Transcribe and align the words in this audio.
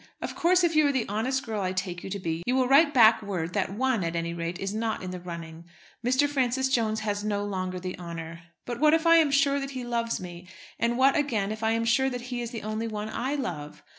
Of 0.19 0.33
course, 0.35 0.63
if 0.63 0.75
you 0.75 0.87
are 0.87 0.91
the 0.91 1.07
honest 1.07 1.45
girl 1.45 1.61
I 1.61 1.73
take 1.73 2.03
you 2.03 2.09
to 2.09 2.17
be, 2.17 2.41
you 2.47 2.55
will 2.55 2.67
write 2.67 2.91
back 2.91 3.21
word 3.21 3.53
that 3.53 3.69
one, 3.75 4.03
at 4.03 4.15
any 4.15 4.33
rate, 4.33 4.57
is 4.57 4.73
not 4.73 5.03
in 5.03 5.11
the 5.11 5.19
running. 5.19 5.65
Mr. 6.03 6.27
Francis 6.27 6.69
Jones 6.69 7.01
has 7.01 7.23
no 7.23 7.45
longer 7.45 7.79
the 7.79 7.95
honour. 7.99 8.41
But 8.65 8.79
what 8.79 8.95
if 8.95 9.05
I 9.05 9.17
am 9.17 9.29
sure 9.29 9.59
that 9.59 9.69
he 9.77 9.83
loves 9.83 10.19
me; 10.19 10.47
and 10.79 10.97
what, 10.97 11.15
again, 11.15 11.51
if 11.51 11.63
I 11.63 11.73
am 11.73 11.85
sure 11.85 12.09
that 12.09 12.21
he 12.33 12.41
is 12.41 12.49
the 12.49 12.63
only 12.63 12.87
one 12.87 13.09
I 13.09 13.35
love? 13.35 13.83